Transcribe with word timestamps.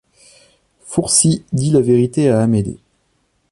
Fourcy 0.79 1.45
dit 1.53 1.69
la 1.69 1.79
vérité 1.81 2.27
à 2.29 2.41
Amédée. 2.41 2.79